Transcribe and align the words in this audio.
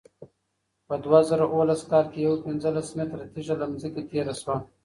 په 0.87 0.93
دوه 1.03 1.19
زره 1.29 1.45
اوولس 1.53 1.81
کال 1.91 2.05
کې 2.11 2.19
یوه 2.25 2.43
پنځلس 2.45 2.87
متره 2.97 3.25
تېږه 3.33 3.55
له 3.61 3.65
ځمکې 3.81 4.01
تېره 4.09 4.33
شوه. 4.41 4.55